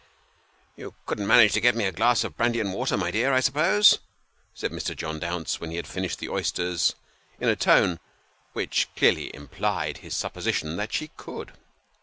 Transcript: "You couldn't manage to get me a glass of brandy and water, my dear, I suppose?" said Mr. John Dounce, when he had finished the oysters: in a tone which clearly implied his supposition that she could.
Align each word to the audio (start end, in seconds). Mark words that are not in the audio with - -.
"You 0.77 0.95
couldn't 1.05 1.27
manage 1.27 1.53
to 1.53 1.61
get 1.61 1.75
me 1.75 1.85
a 1.85 1.91
glass 1.91 2.23
of 2.23 2.35
brandy 2.35 2.59
and 2.59 2.73
water, 2.73 2.97
my 2.97 3.11
dear, 3.11 3.33
I 3.33 3.39
suppose?" 3.39 3.99
said 4.55 4.71
Mr. 4.71 4.95
John 4.95 5.19
Dounce, 5.19 5.61
when 5.61 5.69
he 5.69 5.75
had 5.75 5.85
finished 5.85 6.17
the 6.17 6.27
oysters: 6.27 6.95
in 7.39 7.49
a 7.49 7.55
tone 7.55 7.99
which 8.53 8.89
clearly 8.95 9.29
implied 9.31 9.99
his 9.99 10.15
supposition 10.17 10.75
that 10.77 10.91
she 10.91 11.09
could. 11.17 11.51